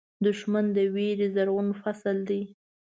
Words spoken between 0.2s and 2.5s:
دښمن د وېرې زرغون فصل دی